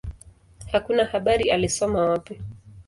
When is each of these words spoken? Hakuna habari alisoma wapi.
Hakuna 0.71 1.05
habari 1.05 1.51
alisoma 1.51 2.01
wapi. 2.05 2.39